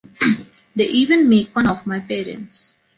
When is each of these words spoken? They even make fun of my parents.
They 0.75 0.87
even 0.87 1.29
make 1.29 1.49
fun 1.49 1.67
of 1.67 1.85
my 1.85 1.99
parents. 1.99 2.73